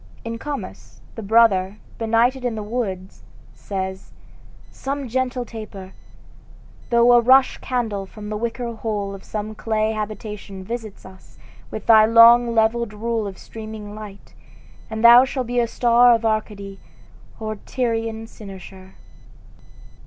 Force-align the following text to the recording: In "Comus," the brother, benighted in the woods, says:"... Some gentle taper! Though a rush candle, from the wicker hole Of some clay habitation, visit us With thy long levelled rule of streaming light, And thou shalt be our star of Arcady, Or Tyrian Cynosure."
In 0.25 0.39
"Comus," 0.39 0.99
the 1.13 1.21
brother, 1.21 1.77
benighted 1.99 2.43
in 2.43 2.55
the 2.55 2.63
woods, 2.63 3.21
says:"... 3.53 4.09
Some 4.71 5.07
gentle 5.07 5.45
taper! 5.45 5.93
Though 6.89 7.13
a 7.13 7.21
rush 7.21 7.59
candle, 7.59 8.07
from 8.07 8.29
the 8.29 8.35
wicker 8.35 8.73
hole 8.73 9.13
Of 9.13 9.23
some 9.23 9.53
clay 9.53 9.91
habitation, 9.91 10.63
visit 10.63 11.05
us 11.05 11.37
With 11.69 11.85
thy 11.85 12.07
long 12.07 12.55
levelled 12.55 12.93
rule 12.93 13.27
of 13.27 13.37
streaming 13.37 13.93
light, 13.93 14.33
And 14.89 15.03
thou 15.03 15.23
shalt 15.23 15.45
be 15.45 15.59
our 15.61 15.67
star 15.67 16.15
of 16.15 16.25
Arcady, 16.25 16.79
Or 17.39 17.57
Tyrian 17.57 18.25
Cynosure." 18.25 18.95